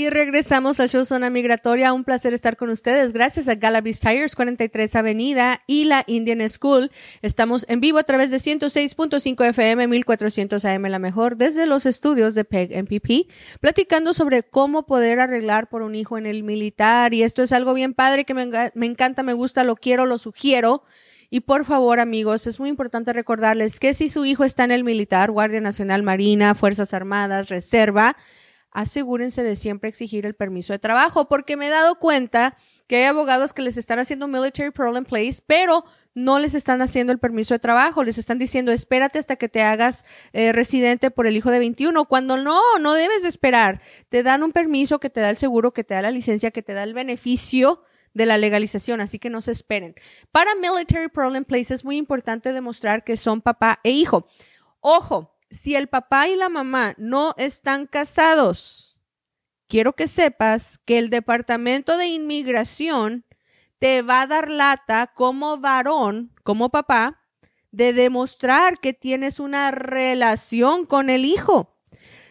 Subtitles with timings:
[0.00, 1.92] Y regresamos al show Zona Migratoria.
[1.92, 3.12] Un placer estar con ustedes.
[3.12, 6.90] Gracias a Galavis Tires, 43 Avenida y la Indian School.
[7.20, 12.34] Estamos en vivo a través de 106.5 FM, 1400 AM, la mejor, desde los estudios
[12.34, 13.30] de PEG MPP,
[13.60, 17.12] platicando sobre cómo poder arreglar por un hijo en el militar.
[17.12, 20.16] Y esto es algo bien padre que me, me encanta, me gusta, lo quiero, lo
[20.16, 20.82] sugiero.
[21.28, 24.82] Y por favor, amigos, es muy importante recordarles que si su hijo está en el
[24.82, 28.16] militar, Guardia Nacional, Marina, Fuerzas Armadas, Reserva,
[28.70, 32.56] asegúrense de siempre exigir el permiso de trabajo, porque me he dado cuenta
[32.86, 37.12] que hay abogados que les están haciendo military parole place, pero no les están haciendo
[37.12, 41.26] el permiso de trabajo, les están diciendo espérate hasta que te hagas eh, residente por
[41.26, 43.80] el hijo de 21, cuando no, no debes esperar.
[44.08, 46.62] Te dan un permiso que te da el seguro, que te da la licencia, que
[46.62, 49.94] te da el beneficio de la legalización, así que no se esperen.
[50.32, 54.26] Para military parole place es muy importante demostrar que son papá e hijo.
[54.80, 58.96] Ojo, si el papá y la mamá no están casados,
[59.68, 63.24] quiero que sepas que el Departamento de Inmigración
[63.78, 67.20] te va a dar lata como varón, como papá,
[67.72, 71.76] de demostrar que tienes una relación con el hijo.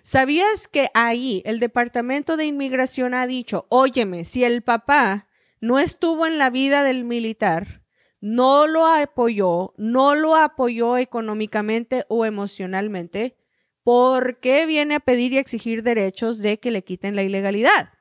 [0.04, 5.28] ¿Sabías que ahí el Departamento de Inmigración ha dicho, óyeme, si el papá
[5.60, 7.79] no estuvo en la vida del militar,
[8.22, 13.38] no lo apoyó, no lo apoyó económicamente o emocionalmente,
[13.84, 17.94] ¿por qué viene a pedir y exigir derechos de que le quiten la ilegalidad?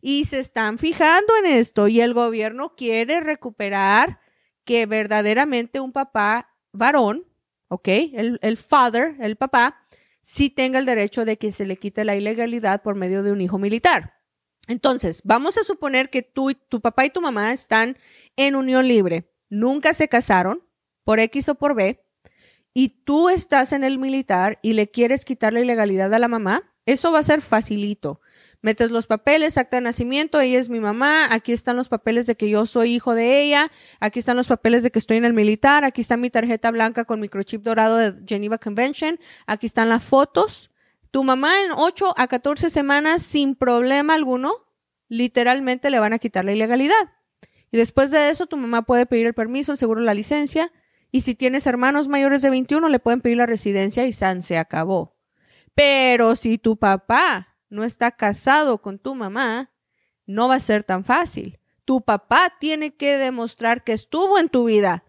[0.00, 4.20] Y se están fijando en esto y el gobierno quiere recuperar
[4.64, 7.26] que verdaderamente un papá varón,
[7.68, 7.88] ¿ok?
[7.88, 9.86] El, el father, el papá,
[10.22, 13.40] sí tenga el derecho de que se le quite la ilegalidad por medio de un
[13.40, 14.14] hijo militar.
[14.68, 17.98] Entonces, vamos a suponer que tú, tu papá y tu mamá están
[18.36, 20.62] en unión libre nunca se casaron,
[21.04, 22.04] por X o por B,
[22.72, 26.74] y tú estás en el militar y le quieres quitar la ilegalidad a la mamá,
[26.86, 28.20] eso va a ser facilito.
[28.60, 32.34] Metes los papeles, acta de nacimiento, ella es mi mamá, aquí están los papeles de
[32.34, 33.70] que yo soy hijo de ella,
[34.00, 37.04] aquí están los papeles de que estoy en el militar, aquí está mi tarjeta blanca
[37.04, 40.70] con microchip dorado de Geneva Convention, aquí están las fotos.
[41.10, 44.52] Tu mamá en 8 a 14 semanas sin problema alguno,
[45.08, 47.12] literalmente le van a quitar la ilegalidad.
[47.74, 50.70] Y después de eso, tu mamá puede pedir el permiso, el seguro, la licencia.
[51.10, 54.58] Y si tienes hermanos mayores de 21, le pueden pedir la residencia y San se
[54.58, 55.16] acabó.
[55.74, 59.72] Pero si tu papá no está casado con tu mamá,
[60.24, 61.58] no va a ser tan fácil.
[61.84, 65.02] Tu papá tiene que demostrar que estuvo en tu vida.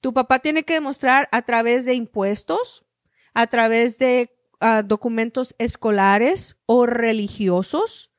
[0.00, 2.86] Tu papá tiene que demostrar a través de impuestos,
[3.34, 8.10] a través de ah, documentos escolares o religiosos,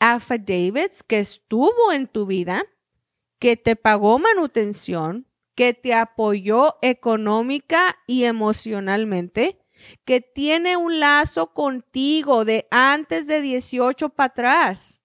[0.00, 2.66] affidavits que estuvo en tu vida
[3.38, 9.58] que te pagó manutención, que te apoyó económica y emocionalmente,
[10.04, 15.00] que tiene un lazo contigo de antes de 18 para atrás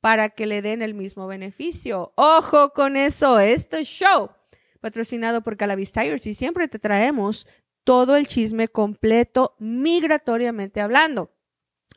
[0.00, 2.12] para que le den el mismo beneficio.
[2.16, 4.30] Ojo con eso, este show
[4.80, 7.46] patrocinado por Calavis Tires y siempre te traemos
[7.84, 11.32] todo el chisme completo migratoriamente hablando.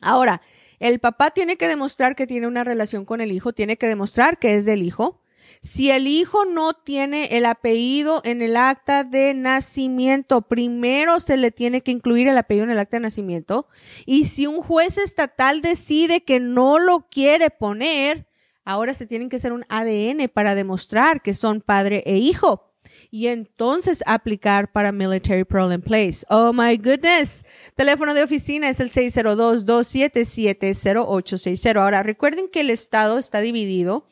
[0.00, 0.40] Ahora,
[0.78, 4.38] el papá tiene que demostrar que tiene una relación con el hijo, tiene que demostrar
[4.38, 5.20] que es del hijo,
[5.60, 11.50] si el hijo no tiene el apellido en el acta de nacimiento, primero se le
[11.50, 13.68] tiene que incluir el apellido en el acta de nacimiento.
[14.06, 18.28] Y si un juez estatal decide que no lo quiere poner,
[18.64, 22.68] ahora se tienen que hacer un ADN para demostrar que son padre e hijo.
[23.10, 26.26] Y entonces aplicar para Military Parole in Place.
[26.28, 27.42] Oh my goodness.
[27.74, 31.76] Teléfono de oficina es el 602-277-0860.
[31.76, 34.06] Ahora, recuerden que el estado está dividido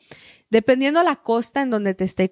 [0.49, 2.31] Dependiendo la costa en donde te esté,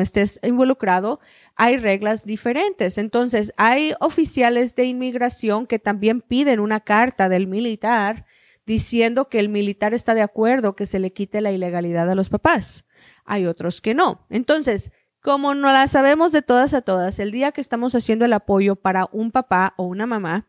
[0.00, 1.20] estés involucrado,
[1.56, 2.96] hay reglas diferentes.
[2.96, 8.26] Entonces, hay oficiales de inmigración que también piden una carta del militar
[8.66, 12.28] diciendo que el militar está de acuerdo que se le quite la ilegalidad a los
[12.28, 12.84] papás.
[13.24, 14.26] Hay otros que no.
[14.30, 18.32] Entonces, como no la sabemos de todas a todas, el día que estamos haciendo el
[18.32, 20.46] apoyo para un papá o una mamá,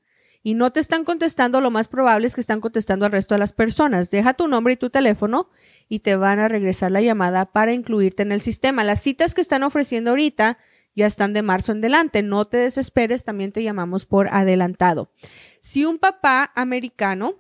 [0.43, 3.40] y no te están contestando, lo más probable es que están contestando al resto de
[3.40, 4.11] las personas.
[4.11, 5.50] Deja tu nombre y tu teléfono
[5.90, 8.82] y te van a regresar la llamada para incluirte en el sistema.
[8.82, 10.56] Las citas que están ofreciendo ahorita
[10.95, 12.23] ya están de marzo en adelante.
[12.23, 15.13] No te desesperes, también te llamamos por adelantado.
[15.61, 17.37] Si un papá americano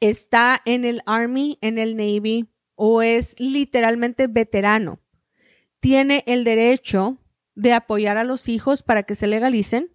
[0.00, 5.00] está en el Army, en el Navy o es literalmente veterano,
[5.80, 7.18] tiene el derecho
[7.54, 9.90] de apoyar a los hijos para que se legalicen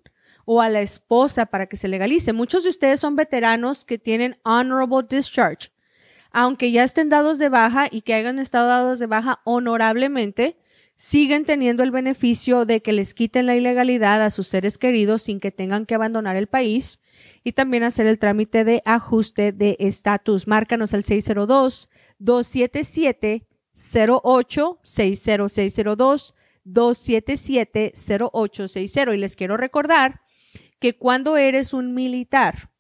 [0.46, 2.34] o a la esposa para que se legalice.
[2.34, 5.72] Muchos de ustedes son veteranos que tienen honorable discharge.
[6.32, 10.58] Aunque ya estén dados de baja y que hayan estado dados de baja honorablemente,
[10.96, 15.40] siguen teniendo el beneficio de que les quiten la ilegalidad a sus seres queridos sin
[15.40, 17.00] que tengan que abandonar el país
[17.44, 20.48] y también hacer el trámite de ajuste de estatus.
[20.48, 26.36] Márcanos al 602 277 0860 602
[26.66, 29.14] 277-0860.
[29.14, 30.22] Y les quiero recordar
[30.80, 32.72] que cuando eres un militar,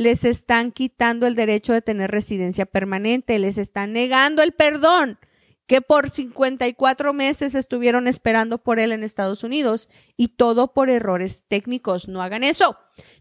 [0.01, 5.19] Les están quitando el derecho de tener residencia permanente, les están negando el perdón
[5.67, 11.43] que por 54 meses estuvieron esperando por él en Estados Unidos y todo por errores
[11.47, 12.07] técnicos.
[12.07, 12.77] No hagan eso.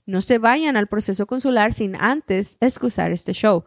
[0.07, 3.65] No se vayan al proceso consular sin antes excusar este show.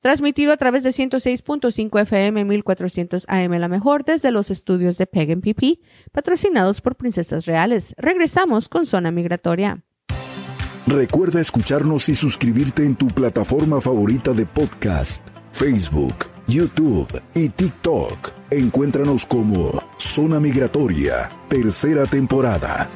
[0.00, 5.38] Transmitido a través de 106.5 FM 1400 AM La Mejor desde los estudios de Peg
[5.38, 5.80] PP,
[6.12, 7.94] patrocinados por Princesas Reales.
[7.98, 9.84] Regresamos con Zona Migratoria.
[10.86, 16.14] Recuerda escucharnos y suscribirte en tu plataforma favorita de podcast, Facebook,
[16.46, 18.32] YouTube y TikTok.
[18.50, 22.90] Encuéntranos como Zona Migratoria, tercera temporada.